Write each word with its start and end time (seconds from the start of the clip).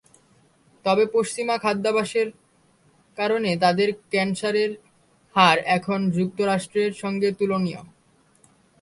তবে 0.85 1.03
পশ্চিমা 1.13 1.55
খাদ্যাভ্যাসের 1.57 2.27
কারণে 3.17 3.51
তাদের 3.57 3.89
ক্যানসারের 4.11 4.71
হার 5.35 5.57
এখন 5.77 5.99
যুক্তরাষ্ট্রের 6.17 6.91
সঙ্গে 6.93 7.29
তুলনীয়। 7.39 7.81